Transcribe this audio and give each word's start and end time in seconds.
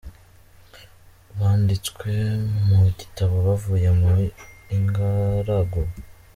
Banditswe 1.37 2.11
mu 2.65 2.79
igitabo 2.91 3.35
bavuye 3.47 3.89
mu 3.99 4.11
ingaragu. 4.75 5.81